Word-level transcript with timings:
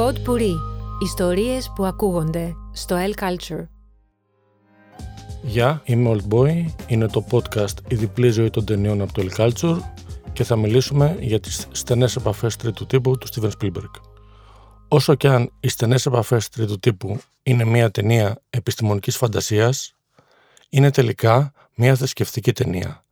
Pod 0.00 0.14
Puri. 0.14 0.54
Ιστορίες 1.02 1.72
που 1.74 1.84
ακούγονται 1.84 2.54
στο 2.72 2.96
El 2.96 3.22
Culture. 3.22 3.66
Γεια, 5.42 5.82
είμαι 5.84 6.10
Old 6.16 6.34
Boy. 6.34 6.64
Είναι 6.86 7.06
το 7.06 7.26
podcast 7.30 7.74
«Η 7.88 7.94
διπλή 7.94 8.30
ζωή 8.30 8.50
των 8.50 8.64
ταινιών» 8.64 9.00
από 9.00 9.12
το 9.12 9.26
El 9.28 9.36
Culture 9.36 9.78
και 10.32 10.44
θα 10.44 10.56
μιλήσουμε 10.56 11.16
για 11.20 11.40
τις 11.40 11.66
στενές 11.70 12.16
επαφές 12.16 12.56
τρίτου 12.56 12.86
τύπου 12.86 13.18
του 13.18 13.26
Steven 13.34 13.50
Spielberg. 13.60 13.90
Όσο 14.88 15.14
και 15.14 15.28
αν 15.28 15.50
οι 15.60 15.68
στενές 15.68 16.06
επαφές 16.06 16.48
τρίτου 16.48 16.78
τύπου 16.78 17.20
είναι 17.42 17.64
μια 17.64 17.90
ταινία 17.90 18.42
επιστημονικής 18.50 19.16
φαντασίας, 19.16 19.94
είναι 20.68 20.90
τελικά 20.90 21.52
μια 21.74 21.94
θρησκευτική 21.94 22.52
ταινία. 22.52 23.04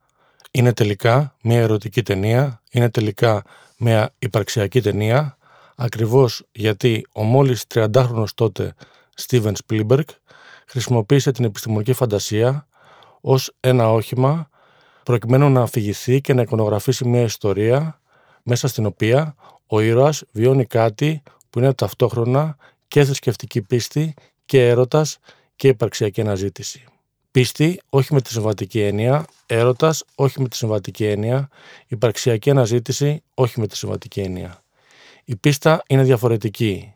Είναι 0.51 0.73
τελικά 0.73 1.35
μια 1.43 1.61
ερωτική 1.61 2.03
ταινία, 2.03 2.63
είναι 2.71 2.91
τελικά 2.91 3.43
μια 3.79 4.15
υπαρξιακή 4.19 4.81
ταινία, 4.81 5.38
ακριβώς 5.81 6.45
γιατί 6.53 7.07
ο 7.13 7.23
μόλις 7.23 7.65
30χρονος 7.75 8.35
τότε 8.35 8.75
Steven 9.27 9.53
Spielberg 9.67 10.05
χρησιμοποίησε 10.67 11.33
την 11.33 11.45
επιστημονική 11.45 11.93
φαντασία 11.93 12.67
ως 13.21 13.53
ένα 13.61 13.93
όχημα 13.93 14.49
προκειμένου 15.03 15.51
να 15.51 15.63
αφηγηθεί 15.63 16.21
και 16.21 16.35
να 16.35 16.43
εικονογραφήσει 16.43 17.09
μια 17.09 17.23
ιστορία 17.23 18.01
μέσα 18.43 18.69
στην 18.69 18.87
οποία 18.87 19.35
ο 19.67 19.81
ήρωας 19.81 20.23
βιώνει 20.33 20.65
κάτι 20.65 21.23
που 21.51 21.59
είναι 21.59 21.75
ταυτόχρονα 21.75 22.57
και 22.89 23.05
θρησκευτική 23.05 23.63
πίστη 23.63 24.15
και 24.45 24.69
έρωτας 24.69 25.19
και 25.57 25.69
υπαρξιακή 25.69 26.21
αναζήτηση. 26.21 26.85
Πίστη 27.31 27.81
όχι 27.89 28.15
με 28.15 28.21
τη 28.21 28.31
συμβατική 28.31 28.81
έννοια, 28.81 29.25
έρωτας 29.47 30.05
όχι 30.15 30.43
με 30.43 30.49
τη 30.49 30.57
συμβατική 30.57 31.05
έννοια, 31.05 31.49
υπαρξιακή 31.87 32.51
αναζήτηση 32.51 33.23
όχι 33.35 33.61
με 33.61 33.67
τη 33.67 33.77
συμβατική 33.77 34.21
έννοια. 34.21 34.63
Η 35.31 35.37
πίστα 35.37 35.83
είναι 35.87 36.03
διαφορετική. 36.03 36.95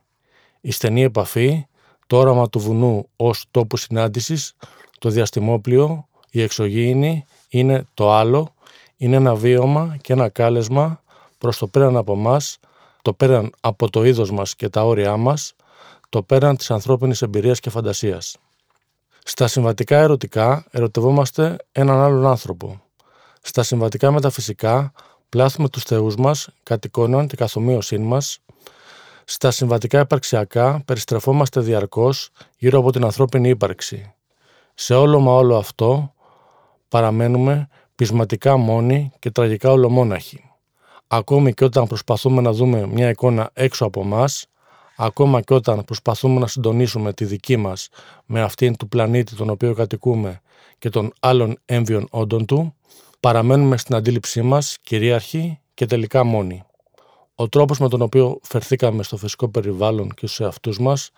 Η 0.61 0.70
στενή 0.70 1.02
επαφή, 1.02 1.66
το 2.06 2.16
όραμα 2.16 2.48
του 2.48 2.58
βουνού 2.58 3.08
ως 3.16 3.44
τόπου 3.50 3.77
συνάντησης, 3.77 4.55
το 4.98 5.11
διαστημόπλιο, 5.11 6.08
η 6.30 6.42
εξωγήινη 6.42 7.25
είναι 7.48 7.86
το 7.94 8.12
άλλο, 8.12 8.55
είναι 8.97 9.16
ένα 9.16 9.34
βίωμα 9.34 9.97
και 10.00 10.12
ένα 10.12 10.28
κάλεσμα 10.28 11.03
προς 11.38 11.58
το 11.58 11.66
πέραν 11.66 11.97
από 11.97 12.14
μας, 12.14 12.58
το 13.03 13.12
πέραν 13.12 13.53
από 13.60 13.91
το 13.91 14.05
είδος 14.05 14.30
μας 14.30 14.55
και 14.55 14.69
τα 14.69 14.84
όρια 14.84 15.16
μας, 15.16 15.55
το 16.08 16.22
πέραν 16.22 16.56
της 16.56 16.70
ανθρώπινης 16.70 17.22
εμπειρίας 17.22 17.60
και 17.60 17.70
φαντασίας. 17.70 18.36
Στα 19.25 19.47
συμβατικά 19.47 19.98
ερωτικά 19.98 20.64
ερωτευόμαστε 20.70 21.56
έναν 21.72 22.00
άλλον 22.00 22.27
άνθρωπο. 22.27 22.83
Στα 23.42 23.62
συμβατικά 23.62 24.10
μεταφυσικά 24.10 24.92
πλάθουμε 25.33 25.69
τους 25.69 25.83
θεούς 25.83 26.16
μας, 26.16 26.48
κατ' 26.62 26.84
εικόναν 26.84 27.28
την 27.28 27.38
καθομοίωσή 27.38 27.98
μας. 27.98 28.38
Στα 29.25 29.50
συμβατικά 29.50 30.00
υπαρξιακά 30.00 30.83
περιστρεφόμαστε 30.84 31.61
διαρκώς 31.61 32.30
γύρω 32.58 32.78
από 32.78 32.92
την 32.92 33.05
ανθρώπινη 33.05 33.48
ύπαρξη. 33.48 34.14
Σε 34.75 34.94
όλο 34.94 35.20
μα 35.20 35.33
όλο 35.33 35.56
αυτό 35.56 36.14
παραμένουμε 36.88 37.69
πεισματικά 37.94 38.56
μόνοι 38.56 39.12
και 39.19 39.30
τραγικά 39.30 39.70
ολομόναχοι. 39.70 40.50
Ακόμη 41.06 41.53
και 41.53 41.64
όταν 41.64 41.86
προσπαθούμε 41.86 42.41
να 42.41 42.53
δούμε 42.53 42.86
μια 42.86 43.08
εικόνα 43.08 43.50
έξω 43.53 43.84
από 43.84 44.05
μας, 44.05 44.47
ακόμα 44.97 45.41
και 45.41 45.55
όταν 45.55 45.84
προσπαθούμε 45.84 46.41
να 46.41 46.47
συντονίσουμε 46.47 47.12
τη 47.12 47.25
δική 47.25 47.56
μας 47.56 47.88
με 48.27 48.41
αυτήν 48.42 48.77
του 48.77 48.88
πλανήτη 48.88 49.34
τον 49.34 49.50
οποίο 49.50 49.75
κατοικούμε 49.75 50.41
και 50.78 50.88
των 50.88 51.12
άλλων 51.20 51.58
έμβιων 51.64 52.06
όντων 52.10 52.47
του, 52.47 52.75
παραμένουμε 53.23 53.77
στην 53.77 53.95
αντίληψή 53.95 54.42
μας 54.42 54.78
κυρίαρχοι 54.83 55.61
και 55.75 55.87
τελικά 55.87 56.25
μόνοι. 56.25 56.62
Ο 57.34 57.48
τρόπος 57.48 57.78
με 57.78 57.89
τον 57.89 58.03
οποίο 58.03 58.38
φερθήκαμε 58.43 59.03
στο 59.03 59.16
φυσικό 59.16 59.49
περιβάλλον 59.49 60.09
και 60.09 60.27
στους 60.27 60.41
εαυτούς 60.41 60.78
μας 60.78 61.10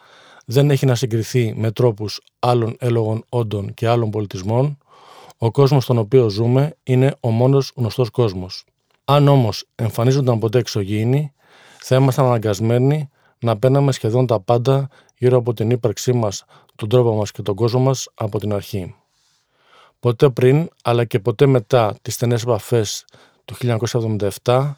δεν 0.47 0.71
έχει 0.71 0.87
να 0.87 0.95
συγκριθεί 0.95 1.55
με 1.57 1.71
τρόπους 1.71 2.21
άλλων 2.39 2.77
έλογων 2.79 3.25
όντων 3.29 3.75
και 3.75 3.89
άλλων 3.89 4.11
πολιτισμών. 4.11 4.79
Ο 5.39 5.51
κόσμος 5.51 5.85
στον 5.85 5.99
οποίο 5.99 6.29
ζούμε 6.29 6.77
είναι 6.83 7.17
ο 7.21 7.31
μόνος 7.31 7.73
γνωστός 7.77 8.11
κόσμος. 8.11 8.65
Αν 9.05 9.29
όμως 9.29 9.67
εμφανίζονταν 9.75 10.39
ποτέ 10.39 10.59
εξωγήινοι, 10.59 11.33
θα 11.79 11.97
ήμασταν 11.97 12.27
αναγκασμένοι 12.27 13.09
να 13.39 13.59
παίρναμε 13.59 13.93
σχεδόν 13.93 14.27
τα 14.27 14.41
πάντα 14.41 14.89
γύρω 15.19 15.37
από 15.37 15.55
την 15.55 15.71
ύπαρξή 15.71 16.13
μας, 16.13 16.45
τον 16.77 16.89
τρόπο 16.89 17.15
μας 17.15 17.31
και 17.31 17.43
τον 17.43 17.55
κόσμο 17.55 17.81
μας 17.81 18.09
από 18.15 18.39
την 18.39 18.53
αρχή. 18.53 18.95
Ποτέ 20.05 20.31
πριν, 20.31 20.69
αλλά 20.83 21.05
και 21.05 21.19
ποτέ 21.19 21.47
μετά 21.47 21.97
τις 22.03 22.15
στενές 22.15 22.43
επαφές 22.43 23.05
του 23.45 23.55
1977, 24.45 24.73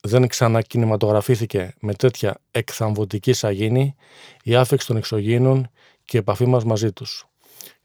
δεν 0.00 0.26
ξανακινηματογραφήθηκε 0.26 1.74
με 1.80 1.94
τέτοια 1.94 2.40
εκθαμβωτική 2.50 3.32
σαγίνη 3.32 3.94
η 4.42 4.54
άφηξη 4.54 4.86
των 4.86 4.96
εξωγήινων 4.96 5.70
και 6.04 6.16
η 6.16 6.20
επαφή 6.20 6.46
μας 6.46 6.64
μαζί 6.64 6.92
τους. 6.92 7.26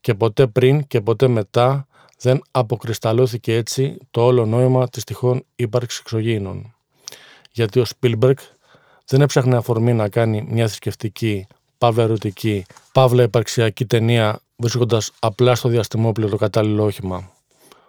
Και 0.01 0.13
ποτέ 0.13 0.47
πριν 0.47 0.87
και 0.87 1.01
ποτέ 1.01 1.27
μετά 1.27 1.87
δεν 2.19 2.41
αποκρισταλώθηκε 2.51 3.55
έτσι 3.55 3.97
το 4.11 4.25
όλο 4.25 4.45
νόημα 4.45 4.89
της 4.89 5.03
τυχόν 5.03 5.45
ύπαρξης 5.55 5.99
εξωγήινων. 5.99 6.75
Γιατί 7.51 7.79
ο 7.79 7.85
Σπίλμπεργκ 7.85 8.37
δεν 9.05 9.21
έψαχνε 9.21 9.55
αφορμή 9.55 9.93
να 9.93 10.09
κάνει 10.09 10.45
μια 10.49 10.65
θρησκευτική, 10.65 11.47
παύλα 11.77 12.03
ερωτική, 12.03 12.65
παύλα 12.91 13.23
υπαρξιακή 13.23 13.85
ταινία 13.85 14.41
βρίσκοντας 14.63 15.11
απλά 15.19 15.55
στο 15.55 15.69
διαστημόπλαιο 15.69 16.29
το 16.29 16.37
κατάλληλο 16.37 16.83
όχημα. 16.83 17.31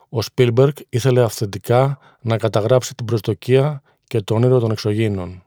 Ο 0.09 0.23
Σπίλμπεργκ 0.23 0.73
ήθελε 0.89 1.23
αυθεντικά 1.23 1.99
να 2.21 2.37
καταγράψει 2.39 2.95
την 2.95 3.07
προσδοκία 3.07 3.83
και 4.07 4.21
το 4.21 4.35
όνειρο 4.35 4.59
των 4.59 4.71
εξωγήινων 4.71 5.43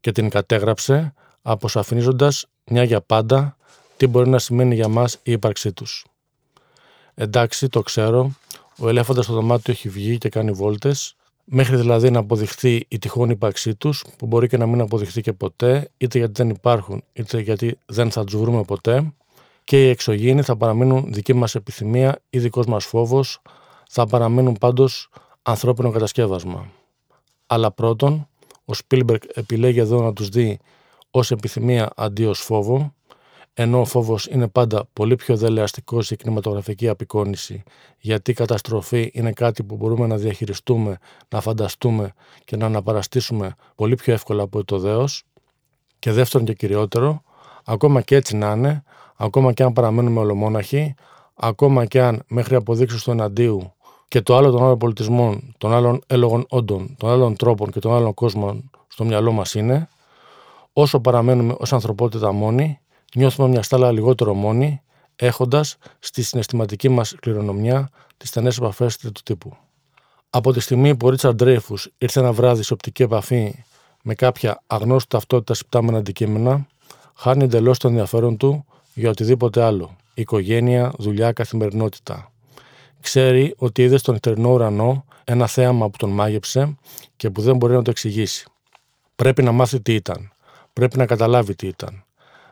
και 0.00 0.12
την 0.12 0.28
κατέγραψε 0.28 1.14
αποσαφηνίζοντας 1.42 2.46
μια 2.64 2.84
για 2.84 3.00
πάντα 3.00 3.56
τι 3.96 4.06
μπορεί 4.06 4.28
να 4.28 4.38
σημαίνει 4.38 4.74
για 4.74 4.88
μας 4.88 5.14
η 5.22 5.32
ύπαρξή 5.32 5.72
τους. 5.72 6.06
Εντάξει, 7.14 7.68
το 7.68 7.82
ξέρω, 7.82 8.32
ο 8.78 8.88
ελέφαντας 8.88 9.24
στο 9.24 9.34
δωμάτιο 9.34 9.72
έχει 9.72 9.88
βγει 9.88 10.18
και 10.18 10.28
κάνει 10.28 10.50
βόλτες, 10.52 11.14
μέχρι 11.44 11.76
δηλαδή 11.76 12.10
να 12.10 12.18
αποδειχθεί 12.18 12.84
η 12.88 12.98
τυχόν 12.98 13.30
ύπαρξή 13.30 13.74
τους, 13.74 14.04
που 14.16 14.26
μπορεί 14.26 14.48
και 14.48 14.56
να 14.56 14.66
μην 14.66 14.80
αποδειχθεί 14.80 15.20
και 15.20 15.32
ποτέ, 15.32 15.90
είτε 15.96 16.18
γιατί 16.18 16.32
δεν 16.42 16.48
υπάρχουν, 16.48 17.02
είτε 17.12 17.40
γιατί 17.40 17.78
δεν 17.86 18.10
θα 18.10 18.24
τους 18.24 18.36
βρούμε 18.36 18.62
ποτέ, 18.62 19.12
και 19.64 19.86
οι 19.86 19.88
εξωγήινοι 19.88 20.42
θα 20.42 20.56
παραμείνουν 20.56 21.12
δική 21.12 21.32
μας 21.32 21.54
επιθυμία 21.54 22.18
ή 22.30 22.38
δικός 22.38 22.66
μας 22.66 22.84
φόβος, 22.84 23.40
θα 23.90 24.06
παραμείνουν 24.06 24.56
πάντως 24.60 25.08
ανθρώπινο 25.42 25.90
κατασκεύασμα. 25.90 26.70
Αλλά 27.46 27.70
πρώτον, 27.70 28.28
ο 28.64 28.74
Σπίλμπερκ 28.74 29.22
επιλέγει 29.34 29.78
εδώ 29.78 30.02
να 30.02 30.12
τους 30.12 30.28
δει 30.28 30.58
ως 31.10 31.30
επιθυμία 31.30 31.90
αντί 31.96 32.24
ως 32.24 32.40
φόβο, 32.40 32.94
ενώ 33.54 33.80
ο 33.80 33.84
φόβος 33.84 34.26
είναι 34.26 34.48
πάντα 34.48 34.88
πολύ 34.92 35.16
πιο 35.16 35.36
δελεαστικός 35.36 36.10
η 36.10 36.16
κινηματογραφική 36.16 36.88
απεικόνηση, 36.88 37.62
γιατί 37.98 38.30
η 38.30 38.34
καταστροφή 38.34 39.10
είναι 39.14 39.32
κάτι 39.32 39.62
που 39.62 39.76
μπορούμε 39.76 40.06
να 40.06 40.16
διαχειριστούμε, 40.16 40.98
να 41.28 41.40
φανταστούμε 41.40 42.12
και 42.44 42.56
να 42.56 42.66
αναπαραστήσουμε 42.66 43.54
πολύ 43.74 43.94
πιο 43.94 44.12
εύκολα 44.12 44.42
από 44.42 44.64
το 44.64 44.78
δέος. 44.78 45.24
Και 45.98 46.12
δεύτερον 46.12 46.46
και 46.46 46.52
κυριότερο, 46.54 47.22
ακόμα 47.64 48.00
και 48.00 48.14
έτσι 48.14 48.36
να 48.36 48.52
είναι, 48.52 48.82
ακόμα 49.16 49.52
και 49.52 49.62
αν 49.62 49.72
παραμένουμε 49.72 50.20
ολομόναχοι, 50.20 50.94
ακόμα 51.34 51.86
και 51.86 52.02
αν 52.02 52.22
μέχρι 52.26 52.54
αποδείξεις 52.54 53.02
του 53.02 53.10
εναντίου 53.10 53.72
και 54.08 54.20
το 54.20 54.36
άλλο 54.36 54.50
των 54.50 54.62
άλλων 54.64 54.78
πολιτισμών, 54.78 55.54
των 55.58 55.72
άλλων 55.72 56.02
έλογων 56.06 56.46
όντων, 56.48 56.94
των 56.98 57.10
άλλων 57.10 57.36
τρόπων 57.36 57.70
και 57.70 57.80
των 57.80 57.94
άλλων 57.94 58.14
κόσμων 58.14 58.70
στο 58.88 59.04
μυαλό 59.04 59.32
μας 59.32 59.54
είναι, 59.54 59.88
όσο 60.72 61.00
παραμένουμε 61.00 61.54
ως 61.58 61.72
ανθρωπότητα 61.72 62.32
μόνοι, 62.32 62.78
νιώθουμε 63.14 63.48
μια 63.48 63.62
στάλα 63.62 63.92
λιγότερο 63.92 64.34
μόνοι, 64.34 64.82
έχοντας 65.16 65.76
στη 65.98 66.22
συναισθηματική 66.22 66.88
μας 66.88 67.14
κληρονομιά 67.20 67.90
τις 68.16 68.28
στενές 68.28 68.56
επαφές 68.56 68.96
τρίτου 68.96 69.22
τύπου. 69.22 69.56
Από 70.30 70.52
τη 70.52 70.60
στιγμή 70.60 70.96
που 70.96 71.06
ο 71.06 71.10
Ρίτσαρντ 71.10 71.36
Ντρέιφους 71.36 71.90
ήρθε 71.98 72.20
ένα 72.20 72.32
βράδυ 72.32 72.62
σε 72.62 72.72
οπτική 72.72 73.02
επαφή 73.02 73.64
με 74.02 74.14
κάποια 74.14 74.62
αγνώστη 74.66 75.08
ταυτότητα 75.08 75.54
υπτάμενα 75.64 75.98
αντικείμενα, 75.98 76.66
χάνει 77.14 77.44
εντελώς 77.44 77.78
το 77.78 77.88
ενδιαφέρον 77.88 78.36
του 78.36 78.64
για 78.94 79.10
οτιδήποτε 79.10 79.62
άλλο. 79.62 79.96
Οικογένεια, 80.14 80.92
δουλειά, 80.98 81.32
καθημερινότητα. 81.32 82.32
Ξέρει 83.00 83.54
ότι 83.56 83.82
είδε 83.82 83.96
στον 83.96 84.14
νυχτερινό 84.14 84.52
ουρανό 84.52 85.04
ένα 85.24 85.46
θέαμα 85.46 85.90
που 85.90 85.96
τον 85.96 86.10
μάγεψε 86.10 86.76
και 87.16 87.30
που 87.30 87.40
δεν 87.40 87.56
μπορεί 87.56 87.72
να 87.72 87.82
το 87.82 87.90
εξηγήσει. 87.90 88.46
Πρέπει 89.16 89.42
να 89.42 89.52
μάθει 89.52 89.80
τι 89.80 89.94
ήταν. 89.94 90.32
Πρέπει 90.72 90.98
να 90.98 91.06
καταλάβει 91.06 91.54
τι 91.54 91.66
ήταν. 91.66 92.04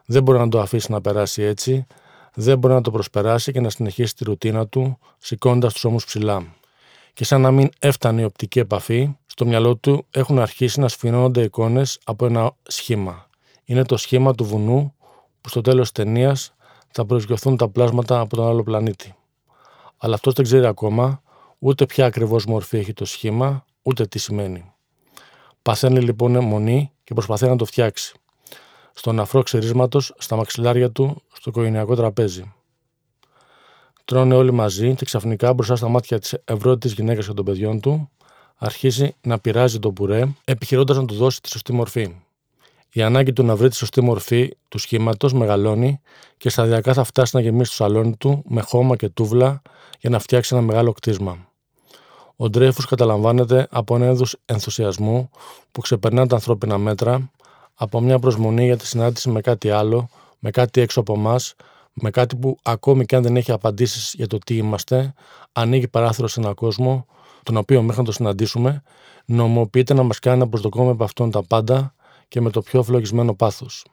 Δεν 0.07 0.23
μπορεί 0.23 0.39
να 0.39 0.49
το 0.49 0.61
αφήσει 0.61 0.93
να 0.93 1.01
περάσει 1.01 1.43
έτσι. 1.43 1.87
Δεν 2.35 2.59
μπορεί 2.59 2.75
να 2.75 2.81
το 2.81 2.91
προσπεράσει 2.91 3.53
και 3.53 3.61
να 3.61 3.71
συνεχίσει 3.71 4.15
τη 4.15 4.25
ρουτίνα 4.25 4.67
του, 4.67 4.99
σηκώνοντα 5.19 5.69
τους 5.69 5.85
ώμους 5.85 6.05
ψηλά. 6.05 6.55
Και 7.15 7.25
σαν 7.25 7.41
να 7.41 7.51
μην 7.51 7.69
έφτανε 7.79 8.21
η 8.21 8.25
οπτική 8.25 8.59
επαφή, 8.59 9.17
στο 9.27 9.47
μυαλό 9.47 9.77
του 9.77 10.07
έχουν 10.11 10.39
αρχίσει 10.39 10.81
να 10.81 10.89
σφινώνονται 10.89 11.43
εικόνες 11.43 11.99
από 12.05 12.27
ένα 12.27 12.53
σχήμα. 12.63 13.30
Είναι 13.71 13.85
το 13.85 13.97
σχήμα 13.97 14.35
του 14.35 14.45
βουνού 14.45 14.95
που 15.41 15.49
στο 15.49 15.61
τέλος 15.61 15.93
της 15.93 16.05
ταινίας 16.05 16.55
θα 16.91 17.05
προσγειωθούν 17.05 17.57
τα 17.57 17.69
πλάσματα 17.69 18.21
από 18.21 18.37
τον 18.37 18.47
άλλο 18.47 18.63
πλανήτη. 18.63 19.15
Αλλά 19.97 20.15
αυτός 20.15 20.35
δεν 20.35 20.45
ξέρει 20.45 20.67
ακόμα 20.67 21.23
ούτε 21.59 21.87
ποια 21.87 22.07
ακριβώς 22.07 22.45
μορφή 22.47 22.79
έχει 22.79 22.93
το 22.93 23.05
σχήμα, 23.05 23.65
ούτε 23.83 24.07
τι 24.07 24.19
σημαίνει. 24.19 24.73
Παθαίνει 25.63 26.01
λοιπόν 26.01 26.45
μονή 26.45 26.93
και 27.05 27.15
προσπαθεί 27.15 27.47
να 27.47 27.57
το 27.57 27.65
φτιάξει. 27.65 28.15
στον 28.93 29.21
αφρό 29.21 29.43
ξερίσματος 29.43 30.15
στα 30.19 30.37
μαξιλάρια 30.37 30.91
του 30.91 31.23
στο 31.33 31.51
οικογενειακό 31.51 31.95
τραπέζι. 31.95 32.53
Τρώνε 34.05 34.35
όλοι 34.35 34.53
μαζί 34.53 34.95
και 34.95 35.05
ξαφνικά 35.05 35.55
μπροστά 35.55 35.77
στα 35.77 35.89
μάτια 35.89 36.19
της 36.19 36.37
ευρώτη 36.45 36.89
γυναίκας 36.89 37.27
και 37.27 37.33
των 37.33 37.45
παιδιών 37.45 37.81
του 37.81 38.11
αρχίζει 38.57 39.17
να 39.21 39.39
πειράζει 39.39 39.79
το 39.79 39.93
πουρέ, 39.93 40.29
επιχειρώντας 40.45 40.97
να 40.97 41.05
του 41.05 41.15
δώσει 41.15 41.41
τη 41.41 41.49
σωστή 41.49 41.73
μορφή. 41.73 42.15
Η 42.93 43.03
ανάγκη 43.03 43.33
του 43.33 43.43
να 43.43 43.57
βρει 43.57 43.69
τη 43.69 43.77
σωστή 43.77 44.01
μορφή 44.01 44.57
του 44.69 44.79
σχήματος 44.79 45.33
μεγαλώνει 45.33 46.01
και 46.37 46.49
σταδιακά 46.49 46.93
θα 46.93 47.05
φτάσει 47.05 47.37
να 47.37 47.43
γεμίσει 47.43 47.71
το 47.71 47.77
σαλόνι 47.77 48.17
του 48.17 48.43
με 48.49 48.61
χώμα 48.61 48.97
και 48.97 49.09
τούβλα 49.09 49.63
για 50.01 50.11
να 50.11 50.19
φτιάξει 50.19 50.55
ένα 50.55 50.65
μεγάλο 50.65 50.93
κτίσμα. 50.93 51.49
Ο 52.37 52.49
Ντρέιφου 52.49 52.83
καταλαμβάνεται 52.83 53.67
από 53.71 53.95
ένα 53.97 54.11
είδου 54.11 54.25
ενθουσιασμού 54.45 55.31
που 55.73 55.81
ξεπερνά 55.81 56.27
τα 56.27 56.35
ανθρώπινα 56.35 56.79
μέτρα, 56.79 57.31
από 57.75 58.01
μια 58.01 58.19
προσμονή 58.19 58.65
για 58.65 58.77
τη 58.77 58.87
συνάντηση 58.87 59.31
με 59.31 59.41
κάτι 59.41 59.71
άλλο, 59.71 60.09
με 60.39 60.51
κάτι 60.51 60.81
έξω 60.81 61.01
από 61.01 61.13
εμάς, 61.13 61.55
με 61.93 62.11
κάτι 62.11 62.37
που 62.37 62.59
ακόμη 62.63 63.05
και 63.05 63.17
αν 63.17 63.23
δεν 63.23 63.37
έχει 63.37 63.53
απαντήσεις 63.53 64.15
για 64.17 64.27
το 64.27 64.39
τι 64.39 64.57
είμαστε, 64.57 65.15
ανοίγει 65.53 65.89
παράθυρο 65.89 66.29
σε 66.29 66.41
έναν 66.41 66.55
κόσμο, 66.55 67.07
τον 67.43 67.57
οποίο 67.57 67.83
μέχρι 67.83 68.01
να 68.01 68.07
το 68.07 68.13
συναντήσουμε, 68.13 68.83
νομοποιείται 69.25 69.95
να 69.95 70.03
μας 70.03 70.19
κάνει 70.19 70.39
να 70.39 70.49
προσδοκούμε 70.49 70.91
από 70.91 71.05
αυτόν 71.05 71.31
τα 71.31 71.43
πάντα 71.43 71.95
και 72.31 72.41
με 72.41 72.51
το 72.51 72.63
πιο 72.63 72.83
φλογισμένο 72.83 73.35
πάθος. 73.35 73.85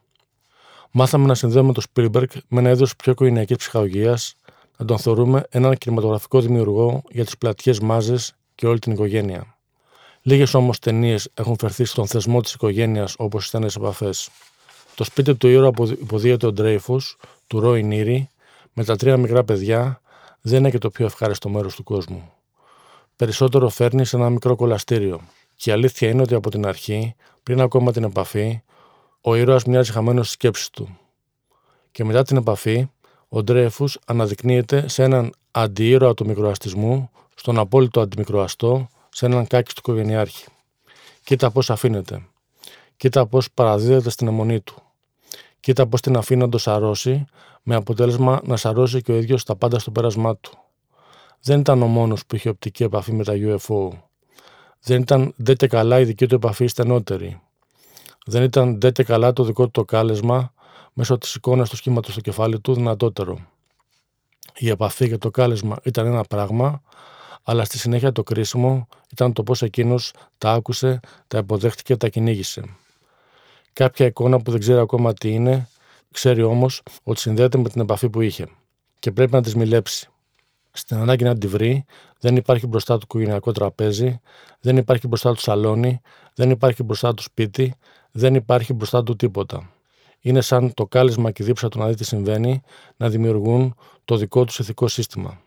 Μάθαμε 0.91 1.25
να 1.25 1.35
συνδέουμε 1.35 1.73
τον 1.73 1.83
Spielberg 1.93 2.27
με 2.47 2.59
ένα 2.59 2.69
είδος 2.69 2.95
πιο 2.95 3.11
οικογενειακής 3.11 3.57
ψυχαγωγίας, 3.57 4.35
να 4.77 4.85
τον 4.85 4.97
θεωρούμε 4.97 5.43
έναν 5.49 5.77
κινηματογραφικό 5.77 6.41
δημιουργό 6.41 7.01
για 7.09 7.25
τις 7.25 7.37
πλατιές 7.37 7.79
μάζες 7.79 8.35
και 8.55 8.67
όλη 8.67 8.79
την 8.79 8.91
οικογένεια. 8.91 9.57
Λίγες 10.21 10.53
όμως 10.53 10.79
ταινίες 10.79 11.29
έχουν 11.33 11.55
φερθεί 11.59 11.85
στον 11.85 12.07
θεσμό 12.07 12.41
της 12.41 12.53
οικογένειας 12.53 13.15
όπως 13.17 13.45
οι 13.45 13.47
στενέ 13.47 13.67
επαφές. 13.77 14.29
Το 14.95 15.03
σπίτι 15.03 15.35
του 15.35 15.47
ήρωα 15.47 15.71
που 15.71 15.83
υποδίεται 15.83 16.47
ο 16.47 16.51
Ντρέιφους, 16.51 17.17
του 17.47 17.59
Ρόι 17.59 17.83
Νίρι, 17.83 18.29
με 18.73 18.83
τα 18.83 18.95
τρία 18.95 19.17
μικρά 19.17 19.43
παιδιά, 19.43 20.01
δεν 20.41 20.59
είναι 20.59 20.69
και 20.69 20.77
το 20.77 20.89
πιο 20.89 21.05
ευχάριστο 21.05 21.49
μέρος 21.49 21.75
του 21.75 21.83
κόσμου. 21.83 22.31
Περισσότερο 23.15 23.69
φέρνει 23.69 24.05
σε 24.05 24.15
ένα 24.15 24.29
μικρό 24.29 24.55
κολαστήριο. 24.55 25.21
Και 25.57 25.69
η 25.69 25.73
αλήθεια 25.73 26.09
είναι 26.09 26.21
ότι 26.21 26.33
από 26.33 26.49
την 26.49 26.65
αρχή, 26.65 27.15
πριν 27.43 27.61
ακόμα 27.61 27.91
την 27.91 28.03
επαφή, 28.03 28.61
ο 29.21 29.35
ήρωας 29.35 29.63
μοιάζει 29.63 29.91
χαμένος 29.91 30.25
στις 30.25 30.33
σκέψεις 30.37 30.69
του. 30.69 30.97
Και 31.91 32.03
μετά 32.03 32.23
την 32.23 32.37
επαφή, 32.37 32.89
ο 33.29 33.43
Ντρέφους 33.43 33.99
αναδεικνύεται 34.05 34.87
σε 34.87 35.03
έναν 35.03 35.33
αντιήρωα 35.51 36.13
του 36.13 36.25
μικροαστισμού, 36.25 37.09
στον 37.35 37.59
απόλυτο 37.59 38.01
αντιμικροαστό, 38.01 38.87
σε 39.09 39.25
έναν 39.25 39.47
κάκι 39.47 39.73
του 39.73 39.81
οικογενειάρχη. 39.83 40.45
Κοίτα 41.23 41.51
πώς 41.51 41.69
αφήνεται. 41.69 42.25
Κοίτα 42.97 43.25
πώς 43.25 43.51
παραδίδεται 43.51 44.09
στην 44.09 44.27
αιμονή 44.27 44.59
του. 44.59 44.81
Κοίτα 45.59 45.87
πώς 45.87 46.01
την 46.01 46.17
αφήνει 46.17 46.41
να 46.41 46.49
το 46.49 46.57
σαρώσει, 46.57 47.25
με 47.63 47.75
αποτέλεσμα 47.75 48.41
να 48.43 48.57
σαρώσει 48.57 49.01
και 49.01 49.11
ο 49.11 49.15
ίδιος 49.15 49.43
τα 49.43 49.55
πάντα 49.55 49.79
στο 49.79 49.91
πέρασμά 49.91 50.37
του. 50.37 50.57
Δεν 51.41 51.59
ήταν 51.59 51.81
ο 51.81 51.87
μόνος 51.87 52.25
που 52.25 52.35
είχε 52.35 52.49
οπτική 52.49 52.83
επαφή 52.83 53.13
με 53.13 53.23
τα 53.23 53.33
UFO. 53.35 53.89
Δεν 54.81 55.01
ήταν 55.01 55.33
δε 55.37 55.53
και 55.53 55.67
καλά 55.67 55.99
η 55.99 56.03
δική 56.03 56.27
του 56.27 56.35
επαφή 56.35 56.67
στενότερη. 56.67 57.41
Δεν 58.25 58.43
ήταν 58.43 58.79
δε 58.79 58.91
και 58.91 59.03
καλά 59.03 59.33
το 59.33 59.43
δικό 59.43 59.63
του 59.63 59.71
το 59.71 59.85
κάλεσμα 59.85 60.53
μέσω 60.93 61.17
της 61.17 61.35
εικόνας 61.35 61.69
του 61.69 61.75
σχήματο 61.75 62.11
στο 62.11 62.21
κεφάλι 62.21 62.59
του 62.59 62.73
δυνατότερο. 62.73 63.39
Η 64.57 64.69
επαφή 64.69 65.09
και 65.09 65.17
το 65.17 65.31
κάλεσμα 65.31 65.77
ήταν 65.83 66.05
ένα 66.05 66.23
πράγμα, 66.23 66.81
αλλά 67.43 67.63
στη 67.63 67.77
συνέχεια 67.77 68.11
το 68.11 68.23
κρίσιμο 68.23 68.87
ήταν 69.11 69.33
το 69.33 69.43
πώς 69.43 69.61
εκείνος 69.61 70.13
τα 70.37 70.51
άκουσε, 70.51 70.99
τα 71.27 71.37
υποδέχτηκε, 71.37 71.97
τα 71.97 72.09
κυνήγησε. 72.09 72.63
Κάποια 73.73 74.05
εικόνα 74.05 74.41
που 74.41 74.51
δεν 74.51 74.59
ξέρει 74.59 74.79
ακόμα 74.79 75.13
τι 75.13 75.29
είναι, 75.29 75.69
ξέρει 76.11 76.43
όμως 76.43 76.81
ότι 77.03 77.19
συνδέεται 77.19 77.57
με 77.57 77.69
την 77.69 77.81
επαφή 77.81 78.09
που 78.09 78.21
είχε 78.21 78.47
και 78.99 79.11
πρέπει 79.11 79.31
να 79.31 79.41
της 79.41 79.55
μιλέψει. 79.55 80.09
Στην 80.77 80.97
ανάγκη 80.97 81.23
να 81.23 81.37
τη 81.37 81.47
βρει, 81.47 81.85
δεν 82.19 82.35
υπάρχει 82.35 82.67
μπροστά 82.67 82.97
του 82.97 83.01
οικογενειακό 83.03 83.51
τραπέζι, 83.51 84.19
δεν 84.59 84.77
υπάρχει 84.77 85.07
μπροστά 85.07 85.33
του 85.33 85.39
σαλόνι, 85.39 86.01
δεν 86.35 86.49
υπάρχει 86.49 86.83
μπροστά 86.83 87.13
του 87.13 87.23
σπίτι, 87.23 87.75
δεν 88.11 88.35
υπάρχει 88.35 88.73
μπροστά 88.73 89.03
του 89.03 89.15
τίποτα. 89.15 89.71
Είναι 90.19 90.41
σαν 90.41 90.73
το 90.73 90.85
κάλεσμα 90.85 91.31
και 91.31 91.43
η 91.43 91.45
δίψα 91.45 91.69
του 91.69 91.79
να 91.79 91.87
δει 91.87 91.95
τι 91.95 92.03
συμβαίνει 92.03 92.61
να 92.97 93.09
δημιουργούν 93.09 93.75
το 94.05 94.15
δικό 94.15 94.45
τους 94.45 94.59
ηθικό 94.59 94.87
σύστημα. 94.87 95.41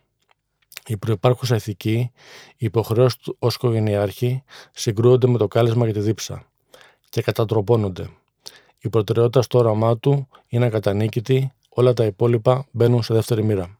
Η 0.85 0.97
προπάρχουσα 0.97 1.55
ηθική, 1.55 2.11
οι 2.51 2.65
υποχρεώσει 2.65 3.19
του 3.19 3.35
ως 3.39 3.55
οικογενειάρχη 3.55 4.43
συγκρούονται 4.71 5.27
με 5.27 5.37
το 5.37 5.47
κάλεσμα 5.47 5.85
και 5.85 5.93
τη 5.93 5.99
δίψα 5.99 6.45
και 7.09 7.21
κατατροπώνονται. 7.21 8.09
Η 8.79 8.89
προτεραιότητα 8.89 9.41
στο 9.41 9.57
όραμά 9.57 9.97
του 9.97 10.27
είναι 10.47 10.65
ακατανίκητη, 10.65 11.51
όλα 11.69 11.93
τα 11.93 12.05
υπόλοιπα 12.05 12.65
μπαίνουν 12.71 13.03
σε 13.03 13.13
δεύτερη 13.13 13.43
μοίρα. 13.43 13.79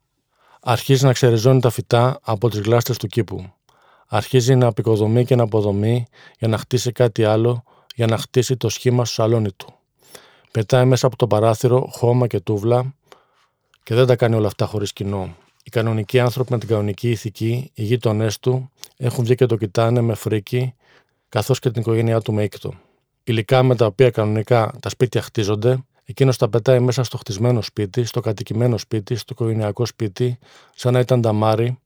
Αρχίζει 0.63 1.05
να 1.05 1.13
ξεριζώνει 1.13 1.59
τα 1.59 1.69
φυτά 1.69 2.19
από 2.21 2.49
τις 2.49 2.59
γλάστε 2.59 2.93
του 2.93 3.07
κήπου. 3.07 3.53
Αρχίζει 4.07 4.55
να 4.55 4.67
απεικοδομεί 4.67 5.25
και 5.25 5.35
να 5.35 5.43
αποδομεί 5.43 6.05
για 6.39 6.47
να 6.47 6.57
χτίσει 6.57 6.91
κάτι 6.91 7.23
άλλο, 7.23 7.63
για 7.95 8.07
να 8.07 8.17
χτίσει 8.17 8.57
το 8.57 8.69
σχήμα 8.69 9.05
στο 9.05 9.13
σαλόνι 9.13 9.51
του. 9.51 9.73
Πετάει 10.51 10.85
μέσα 10.85 11.07
από 11.07 11.15
το 11.15 11.27
παράθυρο 11.27 11.87
χώμα 11.91 12.27
και 12.27 12.39
τούβλα 12.39 12.93
και 13.83 13.95
δεν 13.95 14.05
τα 14.05 14.15
κάνει 14.15 14.35
όλα 14.35 14.47
αυτά 14.47 14.65
χωρίς 14.65 14.93
κοινό. 14.93 15.35
Οι 15.63 15.69
κανονικοί 15.69 16.19
άνθρωποι 16.19 16.51
με 16.51 16.59
την 16.59 16.67
κανονική 16.67 17.09
ηθική, 17.09 17.71
οι 17.73 17.83
γείτονές 17.83 18.39
του, 18.39 18.71
έχουν 18.97 19.23
βγει 19.23 19.35
και 19.35 19.45
το 19.45 19.55
κοιτάνε 19.55 20.01
με 20.01 20.13
φρίκι, 20.13 20.73
καθώς 21.29 21.59
και 21.59 21.71
την 21.71 21.81
οικογένειά 21.81 22.21
του 22.21 22.33
με 22.33 22.43
ήκτο. 22.43 22.73
Υλικά 23.23 23.63
με 23.63 23.75
τα 23.75 23.85
οποία 23.85 24.09
κανονικά 24.09 24.73
τα 24.79 24.89
σπίτια 24.89 25.21
χτίζονται, 25.21 25.83
εκείνος 26.11 26.37
τα 26.37 26.49
πετάει 26.49 26.79
μέσα 26.79 27.03
στο 27.03 27.17
χτισμένο 27.17 27.61
σπίτι, 27.61 28.03
στο 28.03 28.19
κατοικημένο 28.19 28.77
σπίτι, 28.77 29.15
στο 29.15 29.33
οικογενειακό 29.33 29.85
σπίτι, 29.85 30.39
σαν 30.75 30.93
να 30.93 30.99
ήταν 30.99 31.21
ταμάρι, 31.21 31.79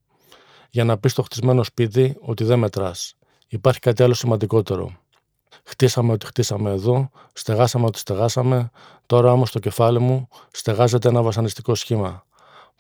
για 0.69 0.83
να 0.83 0.97
πει 0.97 1.09
στο 1.09 1.21
χτισμένο 1.21 1.63
σπίτι 1.63 2.15
ότι 2.19 2.43
δεν 2.43 2.59
μετράς. 2.59 3.15
Υπάρχει 3.47 3.79
κάτι 3.79 4.03
άλλο 4.03 4.13
σημαντικότερο. 4.13 4.97
Χτίσαμε 5.63 6.11
ό,τι 6.11 6.25
χτίσαμε 6.25 6.71
εδώ, 6.71 7.09
στεγάσαμε 7.33 7.85
ό,τι 7.85 7.99
στεγάσαμε, 7.99 8.71
τώρα 9.05 9.31
όμως 9.31 9.51
το 9.51 9.59
κεφάλι 9.59 9.99
μου 9.99 10.27
στεγάζεται 10.51 11.07
ένα 11.07 11.21
βασανιστικό 11.21 11.75
σχήμα. 11.75 12.25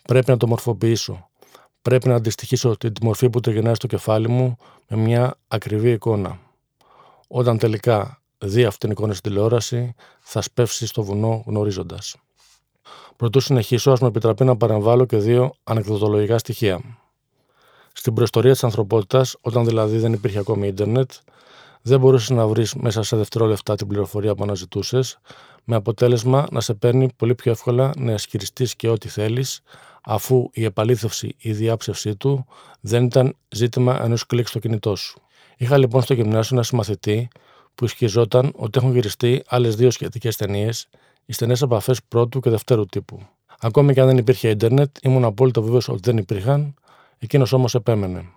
Πρέπει 0.03 0.29
να 0.29 0.37
το 0.37 0.47
μορφοποιήσω. 0.47 1.29
Πρέπει 1.81 2.07
να 2.07 2.15
αντιστοιχίσω 2.15 2.77
τη 2.77 2.89
μορφή 3.01 3.29
που 3.29 3.39
τριγυρνάει 3.39 3.75
στο 3.75 3.87
κεφάλι 3.87 4.29
μου 4.29 4.57
με 4.87 4.97
μια 4.97 5.35
ακριβή 5.47 5.91
εικόνα. 5.91 6.39
Όταν 7.27 7.57
τελικά 7.57 8.21
δει 8.37 8.63
αυτήν 8.63 8.79
την 8.79 8.91
εικόνα 8.91 9.13
στην 9.13 9.31
τηλεόραση, 9.31 9.95
θα 10.19 10.41
σπεύσει 10.41 10.87
στο 10.87 11.03
βουνό 11.03 11.43
γνωρίζοντας. 11.45 12.15
Πρωτού 13.15 13.39
συνεχίσω, 13.39 13.91
ας 13.91 13.99
με 13.99 14.07
επιτραπεί 14.07 14.43
να 14.43 14.57
παρεμβάλλω 14.57 15.05
και 15.05 15.17
δύο 15.17 15.53
ανεκδοτολογικά 15.63 16.37
στοιχεία. 16.37 16.81
Στην 17.93 18.13
προϊστορία 18.13 18.51
της 18.51 18.63
ανθρωπότητας, 18.63 19.35
όταν 19.41 19.65
δηλαδή 19.65 19.97
δεν 19.97 20.13
υπήρχε 20.13 20.39
ακόμη 20.39 20.67
ίντερνετ, 20.67 21.11
δεν 21.81 21.99
μπορούσες 21.99 22.29
να 22.29 22.47
βρεις 22.47 22.73
μέσα 22.73 23.03
σε 23.03 23.15
δευτερόλεπτα 23.15 23.75
την 23.75 23.87
πληροφορία 23.87 24.35
που 24.35 24.43
αναζητούσες, 24.43 25.19
με 25.63 25.75
αποτέλεσμα 25.75 26.47
να 26.51 26.61
σε 26.61 26.73
παίρνει 26.73 27.09
πολύ 27.15 27.35
πιο 27.35 27.51
εύκολα 27.51 27.91
να 27.97 28.11
ισχυριστείς 28.11 28.75
και 28.75 28.89
ό,τι 28.89 29.09
θέλεις, 29.09 29.61
αφού 30.03 30.49
η 30.53 30.63
επαλήθευση 30.63 31.27
ή 31.27 31.49
η 31.49 31.53
διάψευσή 31.53 32.15
του 32.15 32.45
δεν 32.81 33.03
ήταν 33.03 33.35
ζήτημα 33.49 34.03
ενός 34.03 34.25
κλικ 34.25 34.47
στο 34.47 34.59
κινητό 34.59 34.95
σου. 34.95 35.19
Είχα 35.57 35.77
λοιπόν 35.77 36.01
στο 36.01 36.13
γυμνάσιο 36.13 36.55
ένας 36.55 36.67
συμμαθητή 36.67 37.27
που 37.75 37.85
ισχυζόταν 37.85 38.51
ότι 38.55 38.79
έχουν 38.79 38.93
γυριστεί 38.93 39.43
άλλες 39.47 39.75
δύο 39.75 39.91
σχετικές 39.91 40.35
ταινίες, 40.35 40.87
οι 41.25 41.33
στενές 41.33 41.61
επαφές 41.61 42.03
πρώτου 42.07 42.39
και 42.39 42.49
δευτέρου 42.49 42.85
τύπου. 42.85 43.19
Ακόμη 43.59 43.93
και 43.93 44.01
αν 44.01 44.07
δεν 44.07 44.17
υπήρχε 44.17 44.49
ίντερνετ, 44.49 44.95
ήμουν 45.01 45.23
απόλυτα 45.23 45.61
βέβαιος 45.61 45.87
ότι 45.87 45.99
δεν 46.03 46.17
υπήρχαν, 46.17 46.73
εκείνος 47.17 47.53
όμως 47.53 47.75
επέμενε. 47.75 48.29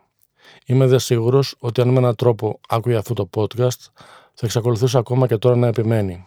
Είμαι 0.67 0.87
δε 0.87 0.99
σίγουρος 0.99 1.55
ότι 1.59 1.81
αν 1.81 1.89
με 1.89 1.99
έναν 1.99 2.15
τρόπο 2.15 2.61
άκουγε 2.69 2.97
αυτό 2.97 3.15
το 3.15 3.29
podcast, 3.37 3.87
θα 4.35 4.47
εξακολουθούσε 4.47 4.99
ακόμα 4.99 5.27
και 5.27 5.37
τώρα 5.37 5.57
να 5.57 5.67
επιμένει. 5.67 6.25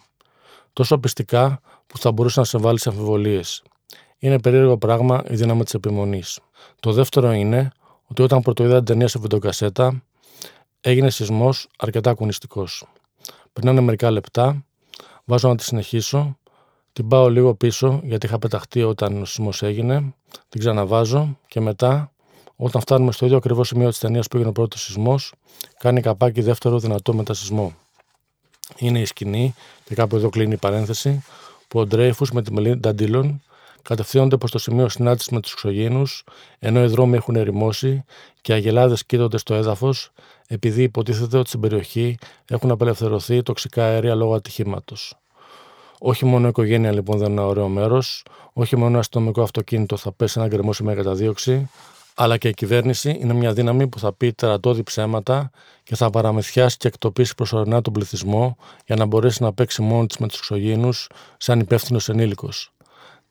Τόσο 0.73 0.97
πιστικά 0.97 1.61
που 1.87 1.97
θα 1.97 2.11
μπορούσε 2.11 2.39
να 2.39 2.45
σε 2.45 2.57
βάλει 2.57 2.79
σε 2.79 2.89
αμφιβολίες. 2.89 3.63
Είναι 4.17 4.39
περίεργο 4.39 4.77
πράγμα 4.77 5.23
η 5.29 5.35
δύναμη 5.35 5.63
της 5.63 5.73
επιμονής. 5.73 6.39
Το 6.79 6.91
δεύτερο 6.91 7.31
είναι 7.31 7.71
ότι 8.07 8.21
όταν 8.21 8.41
πρωτοείδα 8.41 8.75
την 8.75 8.85
ταινία 8.85 9.07
σε 9.07 9.19
βιντεοκασέτα, 9.19 10.03
έγινε 10.81 11.09
σεισμός 11.09 11.67
αρκετά 11.77 12.09
ακουνιστικός. 12.09 12.85
Περνάνε 13.53 13.81
μερικά 13.81 14.11
λεπτά, 14.11 14.65
βάζω 15.25 15.47
να 15.47 15.55
τη 15.55 15.63
συνεχίσω, 15.63 16.37
την 16.93 17.07
πάω 17.07 17.29
λίγο 17.29 17.55
πίσω 17.55 17.99
γιατί 18.03 18.25
είχα 18.25 18.39
πεταχτεί 18.39 18.83
όταν 18.83 19.21
ο 19.21 19.25
σεισμός 19.25 19.63
έγινε, 19.63 20.13
την 20.49 20.59
ξαναβάζω 20.59 21.37
και 21.47 21.59
μετά, 21.59 22.11
όταν 22.55 22.81
φτάνουμε 22.81 23.11
στο 23.11 23.25
ίδιο 23.25 23.37
ακριβώ 23.37 23.63
σημείο 23.63 23.89
της 23.89 23.99
ταινίας 23.99 24.27
που 24.27 24.35
έγινε 24.35 24.49
ο 24.49 24.53
πρώτος 24.53 24.81
σεισμός, 24.81 25.33
κάνει 25.77 26.01
καπάκι 26.01 26.41
δεύτερο 26.41 26.79
δυνατό 26.79 27.13
μετασυσμό. 27.13 27.73
Είναι 28.77 28.99
η 28.99 29.05
σκηνή, 29.05 29.55
και 29.83 29.95
κάπου 29.95 30.15
εδώ 30.15 30.29
κλείνει 30.29 30.53
η 30.53 30.57
παρένθεση, 30.57 31.23
που 31.67 31.79
ο 31.79 31.85
Ντρέιφου 31.85 32.25
με 32.33 32.41
τη 32.41 32.53
Μελίντα 32.53 32.93
Ντίλον 32.93 33.41
κατευθύνονται 33.81 34.37
προς 34.37 34.51
το 34.51 34.59
σημείο 34.59 34.89
συνάντησης 34.89 35.29
με 35.29 35.39
τους 35.39 35.51
εξωγήνου, 35.51 36.03
ενώ 36.59 36.83
οι 36.83 36.87
δρόμοι 36.87 37.15
έχουν 37.15 37.35
ερημώσει 37.35 38.03
και 38.41 38.53
αγελάδες 38.53 39.05
κοίτονται 39.05 39.37
στο 39.37 39.53
έδαφος, 39.53 40.11
επειδή 40.47 40.83
υποτίθεται 40.83 41.37
ότι 41.37 41.47
στην 41.47 41.59
περιοχή 41.59 42.17
έχουν 42.49 42.71
απελευθερωθεί 42.71 43.43
τοξικά 43.43 43.83
αέρια 43.83 44.15
λόγω 44.15 44.33
ατυχήματος. 44.33 45.15
Όχι 45.99 46.25
μόνο 46.25 46.45
η 46.45 46.49
οικογένεια 46.49 46.91
λοιπόν 46.91 47.17
δεν 47.17 47.31
είναι 47.31 47.41
ένα 47.41 47.49
ωραίο 47.49 47.67
μέρος, 47.67 48.25
όχι 48.53 48.75
μόνο 48.75 48.89
ένα 48.89 48.99
αστυνομικό 48.99 49.41
αυτοκίνητο 49.41 49.97
θα 49.97 50.11
πέσει 50.11 50.39
να 50.39 50.47
γκρεμώσει 50.47 50.83
μια 50.83 50.95
καταδίωξη, 50.95 51.69
αλλά 52.15 52.37
και 52.37 52.47
η 52.47 52.53
κυβέρνηση 52.53 53.17
είναι 53.21 53.33
μια 53.33 53.53
δύναμη 53.53 53.87
που 53.87 53.99
θα 53.99 54.13
πει 54.13 54.33
τερατώδη 54.33 54.83
ψέματα 54.83 55.51
και 55.83 55.95
θα 55.95 56.09
παραμυθιάσει 56.09 56.77
και 56.77 56.87
εκτοπίσει 56.87 57.35
προσωρινά 57.35 57.81
τον 57.81 57.93
πληθυσμό 57.93 58.57
για 58.85 58.95
να 58.95 59.05
μπορέσει 59.05 59.43
να 59.43 59.53
παίξει 59.53 59.81
μόνη 59.81 60.07
της 60.07 60.17
με 60.17 60.27
τους 60.27 60.37
εξωγήνου 60.37 60.89
σαν 61.37 61.59
υπεύθυνος 61.59 62.09
ενήλικος. 62.09 62.71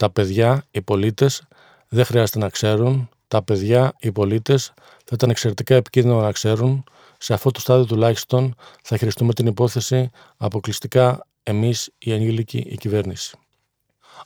Τα 0.01 0.11
παιδιά, 0.11 0.65
οι 0.71 0.83
πολίτες, 0.83 1.43
δεν 1.89 2.05
χρειάζεται 2.05 2.39
να 2.39 2.49
ξέρουν. 2.49 3.09
Τα 3.29 3.43
παιδιά, 3.43 3.93
οι 4.01 4.13
πολίτες, 4.13 4.73
θα 4.77 5.11
ήταν 5.13 5.31
εξαιρετικά 5.31 5.75
επικίνδυνο 5.75 6.21
να 6.21 6.33
ξέρουν. 6.33 6.85
Σε 7.19 7.35
αυτό 7.35 7.51
το 7.51 7.61
στάδιο 7.61 7.85
τουλάχιστον 7.85 8.55
θα 8.83 8.97
χειριστούμε 8.97 9.33
την 9.33 9.47
υπόθεση 9.47 10.11
αποκλειστικά 10.37 11.27
εμείς, 11.43 11.91
οι 11.99 12.13
ενήλικοι, 12.13 12.59
η 12.59 12.77
κυβέρνηση. 12.77 13.37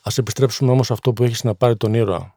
Α 0.02 0.10
επιστρέψουμε 0.16 0.70
όμως 0.70 0.90
αυτό 0.90 1.12
που 1.12 1.24
έχει 1.24 1.46
να 1.46 1.54
πάρει 1.54 1.76
τον 1.76 1.94
ήρωα. 1.94 2.34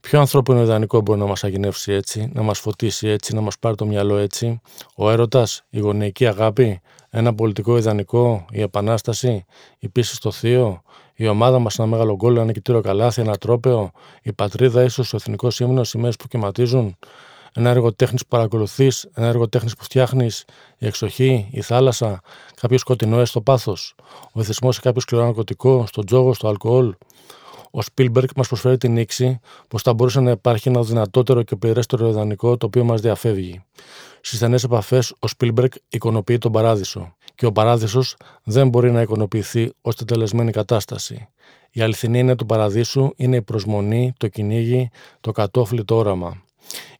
Ποιο 0.00 0.20
ανθρώπινο 0.20 0.62
ιδανικό 0.62 1.00
μπορεί 1.00 1.18
να 1.18 1.26
μας 1.26 1.44
αγινεύσει 1.44 1.92
έτσι, 1.92 2.30
να 2.32 2.42
μας 2.42 2.58
φωτίσει 2.58 3.08
έτσι, 3.08 3.34
να 3.34 3.40
μας 3.40 3.58
πάρει 3.58 3.76
το 3.76 3.86
μυαλό 3.86 4.16
έτσι, 4.16 4.60
ο 4.96 5.10
έρωτας, 5.10 5.64
η 5.70 5.78
γονεϊκή 5.78 6.26
αγάπη, 6.26 6.80
ένα 7.10 7.34
πολιτικό 7.34 7.76
ιδανικό, 7.76 8.44
η 8.50 8.60
επανάσταση, 8.60 9.44
η 9.78 9.88
πίστη 9.88 10.14
στο 10.14 10.30
θείο, 10.30 10.82
η 11.14 11.26
ομάδα 11.26 11.58
μας 11.58 11.78
ένα 11.78 11.88
μεγάλο 11.88 12.14
γκολ, 12.14 12.36
ένα 12.36 12.52
κοιτήριο 12.52 12.80
καλάθι, 12.80 13.20
ένα 13.20 13.36
τρόπεο, 13.36 13.90
η 14.22 14.32
πατρίδα, 14.32 14.82
ίσως 14.82 15.12
ο 15.12 15.16
εθνικός 15.16 15.60
ύμνος, 15.60 15.92
οι 15.92 15.98
μέρες 15.98 16.16
που 16.16 16.28
κυματίζουν, 16.28 16.96
ένα 17.54 17.70
έργο 17.70 17.92
τέχνης 17.92 18.22
που 18.22 18.28
παρακολουθείς, 18.28 19.08
ένα 19.14 19.26
έργο 19.26 19.48
τέχνης 19.48 19.76
που 19.76 19.84
φτιάχνεις, 19.84 20.44
η 20.78 20.86
εξοχή, 20.86 21.48
η 21.50 21.60
θάλασσα, 21.60 22.20
κάποιο 22.60 22.78
σκοτεινό 22.78 23.20
έστω 23.20 23.40
πάθος, 23.40 23.94
ο 24.32 24.40
εθισμό 24.40 24.72
σε 24.72 24.80
κάποιο 24.80 25.00
σκληρό 25.00 25.24
ναρκωτικό, 25.24 25.86
στο 25.86 26.04
τζόγο, 26.04 26.34
στο 26.34 26.48
αλκοόλ. 26.48 26.94
Ο 27.70 27.82
Σπίλμπεργκ 27.82 28.28
μας 28.36 28.46
προσφέρει 28.46 28.76
την 28.76 28.92
νήξη 28.92 29.40
πως 29.68 29.82
θα 29.82 29.94
μπορούσε 29.94 30.20
να 30.20 30.30
υπάρχει 30.30 30.68
ένα 30.68 30.82
δυνατότερο 30.82 31.42
και 31.42 31.56
πληρέστερο 31.56 32.08
ιδανικό 32.08 32.56
το 32.56 32.66
οποίο 32.66 32.84
μας 32.84 33.00
διαφεύγει. 33.00 33.64
Στις 34.20 34.38
στενές 34.38 34.64
επαφές, 34.64 35.14
ο 35.18 35.28
Σπίλμπεργκ 35.28 35.70
εικονοποιεί 35.88 36.38
τον 36.38 36.52
παράδεισο. 36.52 37.14
Και 37.34 37.46
ο 37.46 37.52
παράδεισος 37.52 38.16
δεν 38.44 38.68
μπορεί 38.68 38.90
να 38.90 39.00
εικονοποιηθεί 39.00 39.72
ως 39.80 39.96
τελεσμένη 39.96 40.50
κατάσταση. 40.50 41.28
Η 41.70 41.80
αληθινή 41.80 42.18
είναι 42.18 42.36
του 42.36 42.46
παραδείσου 42.46 43.12
είναι 43.16 43.36
η 43.36 43.42
προσμονή, 43.42 44.12
το 44.16 44.28
κυνήγι, 44.28 44.90
το 45.20 45.32
κατόφλι, 45.32 45.84
το 45.84 45.96
όραμα. 45.96 46.42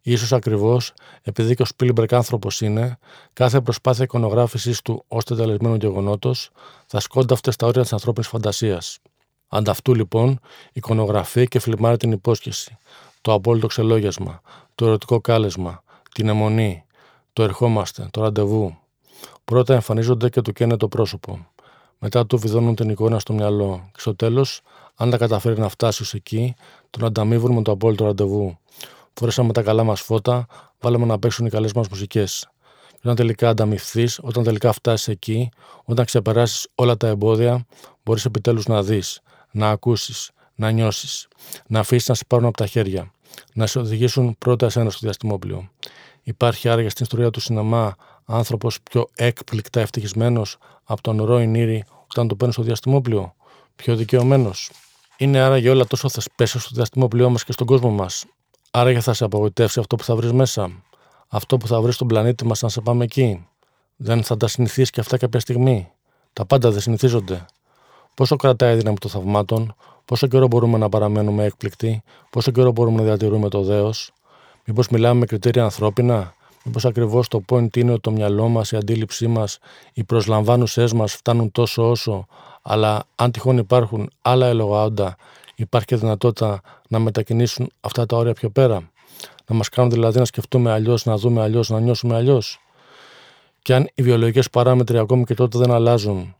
Ίσως 0.00 0.32
ακριβώς 0.32 0.92
επειδή 1.22 1.54
και 1.54 1.62
ο 1.62 1.64
Σπίλμπερκ 1.64 2.12
άνθρωπος 2.12 2.60
είναι, 2.60 2.98
κάθε 3.32 3.60
προσπάθεια 3.60 4.04
εικονογράφησης 4.04 4.82
του 4.82 5.04
ως 5.08 5.24
τελεσμένου 5.24 5.74
γεγονότος 5.74 6.50
θα 6.86 7.00
σκόνταυτε 7.00 7.50
στα 7.50 7.66
όρια 7.66 7.82
της 7.82 7.92
ανθρώπινης 7.92 8.28
φαντασίας. 8.28 8.98
Ανταυτού 9.48 9.94
λοιπόν 9.94 10.40
εικονογραφεί 10.72 11.48
και 11.48 11.58
φλιμάρει 11.58 11.96
την 11.96 12.12
υπόσχεση, 12.12 12.78
το 13.20 13.32
απόλυτο 13.32 13.66
ξελόγιασμα, 13.66 14.40
το 14.74 14.86
ερωτικό 14.86 15.20
κάλεσμα, 15.20 15.82
την 16.14 16.28
αιμονή, 16.28 16.84
το 17.32 17.42
ερχόμαστε, 17.42 18.08
το 18.10 18.22
ραντεβού. 18.22 18.76
Πρώτα 19.44 19.74
εμφανίζονται 19.74 20.28
και 20.28 20.40
του 20.40 20.52
καίνε 20.52 20.76
το 20.76 20.88
πρόσωπο. 20.88 21.46
Μετά 21.98 22.26
του 22.26 22.38
βιδώνουν 22.38 22.74
την 22.74 22.88
εικόνα 22.88 23.18
στο 23.18 23.32
μυαλό. 23.32 23.88
Και 23.92 24.00
στο 24.00 24.16
τέλος, 24.16 24.60
αν 24.94 25.10
τα 25.10 25.16
καταφέρει 25.16 25.60
να 25.60 25.68
φτάσεις 25.68 26.12
ω 26.12 26.16
εκεί, 26.16 26.54
τον 26.90 27.04
ανταμείβουν 27.04 27.52
με 27.52 27.62
το 27.62 27.72
απόλυτο 27.72 28.04
ραντεβού. 28.04 28.58
Φορέσαμε 29.12 29.52
τα 29.52 29.62
καλά 29.62 29.84
μας 29.84 30.00
φώτα, 30.00 30.46
βάλαμε 30.80 31.06
να 31.06 31.18
παίξουν 31.18 31.46
οι 31.46 31.50
καλές 31.50 31.72
μας 31.72 31.88
μουσικές. 31.88 32.48
Και 32.90 33.00
όταν 33.02 33.14
τελικά 33.14 33.48
ανταμυφθείς, 33.48 34.18
όταν 34.22 34.44
τελικά 34.44 34.72
φτάσεις 34.72 35.08
εκεί, 35.08 35.48
όταν 35.84 36.04
ξεπεράσεις 36.04 36.68
όλα 36.74 36.96
τα 36.96 37.06
εμπόδια, 37.06 37.66
μπορείς 38.04 38.24
επιτέλους 38.24 38.66
να 38.66 38.82
δεις, 38.82 39.20
να 39.50 39.70
ακούσεις, 39.70 40.30
να 40.54 40.70
νιώσεις, 40.70 41.28
να 41.66 41.80
αφήσεις 41.80 42.08
να 42.08 42.14
σε 42.14 42.24
πάρουν 42.26 42.46
από 42.46 42.56
τα 42.56 42.66
χέρια, 42.66 43.12
να 43.54 43.66
σε 43.66 43.78
οδηγήσουν 43.78 44.36
πρώτα 44.38 44.66
εσένα 44.66 44.90
στο 44.90 44.98
διαστημόπλιο. 45.02 45.70
Υπάρχει 46.22 46.68
άραγε 46.68 46.88
στην 46.88 47.04
ιστορία 47.04 47.30
του 47.30 47.40
σινεμά 47.40 47.94
άνθρωπος 48.24 48.80
πιο 48.82 49.08
έκπληκτα 49.14 49.80
ευτυχισμένος 49.80 50.58
από 50.84 51.02
τον 51.02 51.24
Ρόι 51.24 51.46
Νίρι 51.46 51.84
όταν 52.10 52.28
το 52.28 52.36
παίρνει 52.36 52.52
στο 52.52 52.62
διαστημόπλιο, 52.62 53.34
πιο 53.76 53.96
δικαιωμένος. 53.96 54.70
Είναι 55.16 55.38
άραγε 55.38 55.70
όλα 55.70 55.86
τόσο 55.86 56.08
θεσπέσια 56.08 56.60
στο 56.60 56.70
διαστημόπλιό 56.72 57.30
μας 57.30 57.44
και 57.44 57.52
στον 57.52 57.66
κόσμο 57.66 57.90
μας. 57.90 58.24
Άραγε 58.70 59.00
θα 59.00 59.12
σε 59.12 59.24
απογοητεύσει 59.24 59.80
αυτό 59.80 59.96
που 59.96 60.04
θα 60.04 60.16
βρεις 60.16 60.32
μέσα. 60.32 60.82
Αυτό 61.28 61.56
που 61.56 61.66
θα 61.66 61.80
βρεις 61.80 61.94
στον 61.94 62.08
πλανήτη 62.08 62.46
μας 62.46 62.62
να 62.62 62.68
σε 62.68 62.80
πάμε 62.80 63.04
εκεί. 63.04 63.46
Δεν 63.96 64.22
θα 64.22 64.36
τα 64.36 64.46
συνηθίσεις 64.46 64.90
και 64.90 65.00
αυτά 65.00 65.16
κάποια 65.16 65.40
στιγμή. 65.40 65.88
Τα 66.32 66.44
πάντα 66.44 66.70
δεν 66.70 66.80
συνηθίζονται. 66.80 67.44
Πόσο 68.14 68.36
κρατάει 68.36 68.74
η 68.74 68.76
δύναμη 68.76 68.96
των 68.98 69.10
θαυμάτων, 69.10 69.74
πόσο 70.04 70.26
καιρό 70.26 70.46
μπορούμε 70.46 70.78
να 70.78 70.88
παραμένουμε 70.88 71.44
έκπληκτοι, 71.44 72.02
πόσο 72.30 72.50
καιρό 72.50 72.72
μπορούμε 72.72 72.96
να 72.96 73.02
διατηρούμε 73.02 73.48
το 73.48 73.62
δέος, 73.62 74.12
Μήπως 74.66 74.88
μιλάμε 74.88 75.18
με 75.18 75.26
κριτήρια 75.26 75.62
ανθρώπινα, 75.62 76.34
Μήπως 76.64 76.84
ακριβώς 76.84 77.28
το 77.28 77.44
point 77.48 77.76
είναι 77.76 77.90
ότι 77.90 78.00
το 78.00 78.10
μυαλό 78.10 78.48
μας, 78.48 78.70
η 78.70 78.76
αντίληψή 78.76 79.26
μας, 79.26 79.58
οι 79.92 80.04
προσλαμβάνουσές 80.04 80.92
μας 80.92 81.12
φτάνουν 81.12 81.52
τόσο 81.52 81.90
όσο, 81.90 82.26
αλλά 82.62 83.04
αν 83.14 83.30
τυχόν 83.30 83.58
υπάρχουν 83.58 84.10
άλλα 84.22 84.46
ελογαόντα, 84.46 85.16
υπάρχει 85.54 85.86
και 85.86 85.96
δυνατότητα 85.96 86.60
να 86.88 86.98
μετακινήσουν 86.98 87.70
αυτά 87.80 88.06
τα 88.06 88.16
όρια 88.16 88.32
πιο 88.32 88.50
πέρα. 88.50 88.90
Να 89.46 89.56
μας 89.56 89.68
κάνουν 89.68 89.90
δηλαδή 89.90 90.18
να 90.18 90.24
σκεφτούμε 90.24 90.72
αλλιώς, 90.72 91.04
να 91.04 91.16
δούμε 91.16 91.42
αλλιώς, 91.42 91.68
να 91.70 91.80
νιώσουμε 91.80 92.14
αλλιώς. 92.14 92.58
Και 93.62 93.74
αν 93.74 93.88
οι 93.94 94.02
βιολογικές 94.02 94.50
παράμετροι 94.50 94.98
ακόμη 94.98 95.24
και 95.24 95.34
τότε 95.34 95.58
δεν 95.58 95.70
αλλάζουν, 95.70 96.34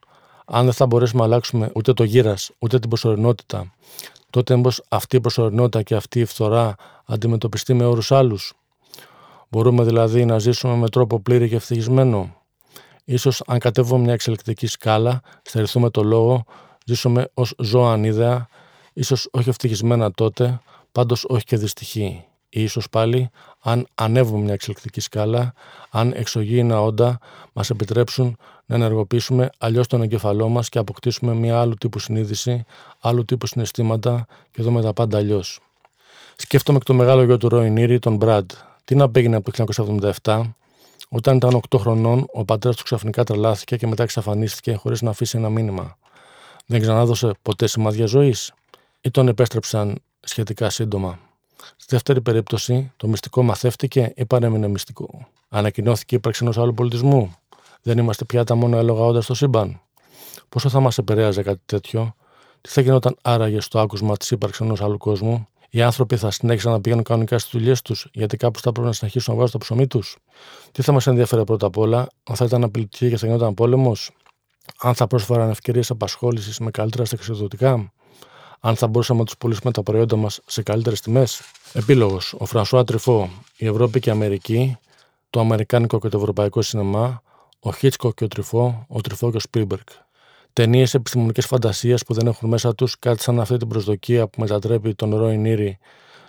αν 0.44 0.64
δεν 0.64 0.72
θα 0.72 0.86
μπορέσουμε 0.86 1.20
να 1.20 1.26
αλλάξουμε 1.26 1.70
ούτε 1.74 1.92
το 1.92 2.04
γύρας, 2.04 2.50
ούτε 2.58 2.78
την 2.78 2.88
προσωρινότητα, 2.88 3.72
τότε 4.30 4.56
μήπως 4.56 4.82
αυτή 4.88 5.16
η 5.16 5.20
προσωρινότητα 5.20 5.82
και 5.82 5.94
αυτή 5.94 6.20
η 6.20 6.24
φθορά 6.24 6.74
αντιμετωπιστεί 7.04 7.74
με 7.74 7.84
όρους 7.84 8.12
άλλους; 8.12 8.54
Μπορούμε 9.54 9.84
δηλαδή 9.84 10.24
να 10.24 10.38
ζήσουμε 10.38 10.76
με 10.76 10.88
τρόπο 10.88 11.20
πλήρη 11.20 11.48
και 11.48 11.54
ευτυχισμένο. 11.54 12.36
Ίσως 13.04 13.42
αν 13.46 13.58
κατέβουμε 13.58 14.02
μια 14.04 14.12
εξελικτική 14.12 14.66
σκάλα, 14.66 15.20
στερηθούμε 15.42 15.90
το 15.90 16.02
λόγο, 16.02 16.44
ζήσουμε 16.84 17.28
ως 17.34 17.54
ζώα 17.58 17.92
ανίδεα, 17.92 18.48
ίσως 18.92 19.28
όχι 19.30 19.48
ευτυχισμένα 19.48 20.10
τότε, 20.10 20.60
πάντως 20.92 21.24
όχι 21.28 21.44
και 21.44 21.56
δυστυχή. 21.56 22.24
Ή 22.48 22.62
ίσως 22.62 22.88
πάλι, 22.90 23.30
αν 23.62 23.86
ανέβουμε 23.94 24.42
μια 24.42 24.52
εξελικτική 24.52 25.00
σκάλα, 25.00 25.54
αν 25.90 26.12
εξωγήινα 26.16 26.80
όντα 26.80 27.18
μας 27.52 27.70
επιτρέψουν 27.70 28.36
να 28.66 28.74
ενεργοποιήσουμε 28.74 29.50
αλλιώς 29.58 29.86
τον 29.86 30.02
εγκεφαλό 30.02 30.48
μας 30.48 30.68
και 30.68 30.78
αποκτήσουμε 30.78 31.34
μια 31.34 31.60
άλλου 31.60 31.74
τύπου 31.74 31.98
συνείδηση, 31.98 32.64
άλλου 33.00 33.24
τύπου 33.24 33.46
συναισθήματα 33.46 34.26
και 34.50 34.62
δούμε 34.62 34.82
τα 34.82 34.92
πάντα 34.92 35.18
αλλιώς. 35.18 35.60
Σκέφτομαι 36.36 36.78
και 36.78 36.84
το 36.84 36.94
μεγάλο 36.94 37.22
γιο 37.22 37.36
του 37.36 37.48
Ροϊνίρη, 37.48 37.98
τον 37.98 38.16
Μπραντ, 38.16 38.50
τι 38.84 38.94
να 38.94 39.10
πήγαινε 39.10 39.36
από 39.36 39.52
το 39.52 39.64
1977, 40.22 40.40
όταν 41.08 41.36
ήταν 41.36 41.60
8 41.68 41.78
χρονών, 41.78 42.26
ο 42.32 42.44
πατέρας 42.44 42.76
του 42.76 42.82
ξαφνικά 42.82 43.24
τρελάθηκε 43.24 43.76
και 43.76 43.86
μετά 43.86 44.02
εξαφανίστηκε 44.02 44.74
χωρίς 44.74 45.02
να 45.02 45.10
αφήσει 45.10 45.38
ένα 45.38 45.48
μήνυμα. 45.48 45.98
Δεν 46.66 46.80
ξανάδωσε 46.80 47.30
ποτέ 47.42 47.66
σημάδια 47.66 48.06
ζωής, 48.06 48.52
ή 49.00 49.10
τον 49.10 49.28
επέστρεψαν 49.28 49.98
σχετικά 50.20 50.70
σύντομα. 50.70 51.18
Στη 51.76 51.86
δεύτερη 51.88 52.20
περίπτωση, 52.20 52.92
το 52.96 53.08
μυστικό 53.08 53.42
μαθεύτηκε 53.42 54.12
ή 54.16 54.24
παρέμεινε 54.26 54.68
μυστικό. 54.68 55.28
Ανακοινώθηκε 55.48 56.14
η 56.14 56.18
ύπαρξη 56.18 56.44
ενός 56.44 56.58
άλλου 56.58 56.74
πολιτισμού. 56.74 57.34
Δεν 57.82 57.98
είμαστε 57.98 58.24
πια 58.24 58.44
τα 58.44 58.54
μόνο 58.54 58.76
έλογα 58.76 59.00
όντας 59.00 59.24
στο 59.24 59.34
σύμπαν. 59.34 59.80
Πόσο 60.48 60.68
θα 60.68 60.80
μας 60.80 60.98
επηρέαζε 60.98 61.42
κάτι 61.42 61.60
τέτοιο, 61.66 62.14
τι 62.60 62.68
θα 62.68 62.80
γινόταν 62.80 63.16
άραγε 63.22 63.60
στο 63.60 63.78
άκουσμα 63.78 64.16
της 64.16 64.30
ύπαρξης 64.30 64.60
ενός 64.60 64.80
άλλου 64.80 64.98
κόσμου, 64.98 65.48
οι 65.74 65.82
άνθρωποι 65.82 66.16
θα 66.16 66.30
συνέχισαν 66.30 66.72
να 66.72 66.80
πηγαίνουν 66.80 67.04
κανονικά 67.04 67.38
στις 67.38 67.50
δουλειές 67.52 67.82
τους, 67.82 68.08
γιατί 68.12 68.36
κάπου 68.36 68.60
θα 68.60 68.72
πρέπει 68.72 68.86
να 68.86 68.92
συνεχίσουν 68.92 69.34
να 69.34 69.40
βάζουν 69.40 69.52
το 69.52 69.64
ψωμί 69.64 69.86
τους. 69.86 70.16
Τι 70.72 70.82
θα 70.82 70.92
μας 70.92 71.06
ενδιαφέρει 71.06 71.44
πρώτα 71.44 71.66
απ' 71.66 71.76
όλα, 71.76 72.06
αν 72.24 72.36
θα 72.36 72.44
ήταν 72.44 72.64
απειλητική 72.64 73.08
και 73.08 73.16
θα 73.16 73.26
γινόταν 73.26 73.54
πόλεμος, 73.54 74.10
αν 74.78 74.94
θα 74.94 75.06
πρόσφεραν 75.06 75.50
ευκαιρίες 75.50 75.90
απασχόλησης 75.90 76.58
με 76.58 76.70
καλύτερα 76.70 77.04
στεξιδοτικά, 77.04 77.92
αν 78.60 78.76
θα 78.76 78.86
μπορούσαμε 78.86 79.18
να 79.18 79.24
τους 79.24 79.36
πουλήσουμε 79.36 79.72
τα 79.72 79.82
προϊόντα 79.82 80.16
μας 80.16 80.40
σε 80.46 80.62
καλύτερες 80.62 81.00
τιμές; 81.00 81.40
Επίλογος. 81.72 82.34
Ο 82.38 82.44
Φρανσουά 82.44 82.84
Τριφό. 82.84 83.30
Η 83.56 83.66
Ευρώπη 83.66 84.00
και 84.00 84.08
η 84.08 84.12
Αμερική. 84.12 84.76
Το 85.30 85.40
Αμερικάνικο 85.40 85.98
και 85.98 86.08
το 86.08 86.18
Ευρωπαϊκό 86.18 86.62
σινεμά. 86.62 87.22
Ο 87.60 87.72
Χίτσκο 87.72 88.12
και 88.12 88.24
ο 88.24 88.28
Τριφό. 88.28 88.86
Ο 88.88 89.00
Τριφό 89.00 89.30
και 89.30 89.36
ο 89.36 89.40
Σπίλμπεργκ. 89.40 89.86
Ταινίες 90.54 90.94
επιστημονικέ 90.94 91.40
φαντασίας 91.40 92.02
που 92.02 92.14
δεν 92.14 92.26
έχουν 92.26 92.48
μέσα 92.48 92.74
τους 92.74 92.98
κάτι 92.98 93.22
σαν 93.22 93.40
αυτή 93.40 93.56
την 93.56 93.68
προσδοκία 93.68 94.28
που 94.28 94.40
μετατρέπει 94.40 94.94
τον 94.94 95.16
Ρόι 95.16 95.36
Νίρι 95.36 95.78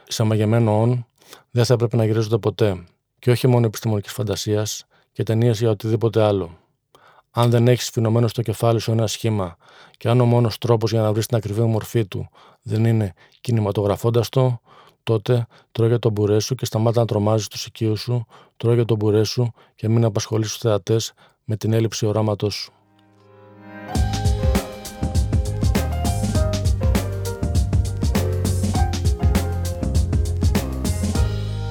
σε 0.08 0.24
μαγεμένο 0.24 0.82
όν, 0.82 1.06
δεν 1.52 1.66
θα 1.66 1.74
έπρεπε 1.74 1.96
να 1.96 2.06
γυρίζονται 2.06 2.38
ποτέ. 2.38 2.84
Και 3.20 3.32
όχι 3.32 3.48
μόνο 3.48 3.66
επιστημονικής 3.66 4.12
φαντασίας 4.12 4.86
και 5.12 5.24
ταινίες 5.24 5.60
για 5.60 5.70
οτιδήποτε 5.70 6.24
άλλο. 6.24 6.58
Αν 7.32 7.50
δεν 7.50 7.68
έχεις 7.68 7.90
φινωμένο 7.90 8.28
στο 8.28 8.42
κεφάλι 8.42 8.80
σου 8.80 8.92
ένα 8.92 9.08
σχήμα 9.08 9.58
και 9.98 10.10
αν 10.10 10.22
ο 10.22 10.26
μόνος 10.26 10.58
τρόπος 10.58 10.92
για 10.92 11.02
να 11.02 11.14
βρεις 11.14 11.26
την 11.26 11.38
ακριβή 11.38 11.62
μορφή 11.62 12.06
του 12.06 12.30
δεν 12.62 12.86
είναι 12.86 13.14
κινηματογραφώντας 13.42 14.30
το, 14.30 14.60
τότε 15.04 15.48
τρώγε 15.72 15.98
τον 15.98 16.12
μπουρέ 16.12 16.40
σου 16.40 16.56
και 16.56 16.66
σταμάτα 16.66 17.00
να 17.00 17.06
τρομάζεις 17.06 17.48
τους 17.48 17.66
οικείους 17.66 18.02
σου, 18.02 18.26
τρώγε 18.58 18.86
τον 18.86 18.98
μπουρέ 18.98 19.24
σου 19.24 19.54
και 19.76 19.90
μην 19.90 20.06
απασχολείς 20.06 20.48
τους 20.48 20.58
θεατές 20.58 21.14
με 21.44 21.58
την 21.58 21.74
έλλειψη 21.74 22.06
οράματός 22.06 22.54
σου. 22.54 22.75